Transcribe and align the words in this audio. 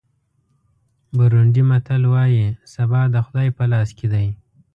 بورونډي 1.15 1.63
متل 1.69 2.03
وایي 2.13 2.45
سبا 2.73 3.01
د 3.13 3.15
خدای 3.25 3.47
په 3.57 3.63
لاس 3.71 3.89
کې 3.97 4.07
دی. 4.13 4.27